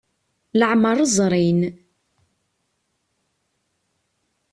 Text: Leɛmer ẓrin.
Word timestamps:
Leɛmer 0.59 0.97
ẓrin. 1.17 1.61